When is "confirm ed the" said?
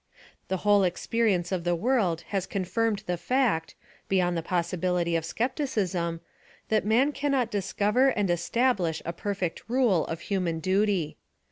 2.47-3.17